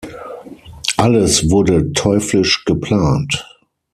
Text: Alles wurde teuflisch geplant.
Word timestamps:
Alles 0.97 1.47
wurde 1.51 1.93
teuflisch 1.93 2.65
geplant. 2.65 3.45